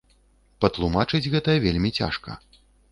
[0.65, 2.41] Патлумачыць гэта вельмі цяжка.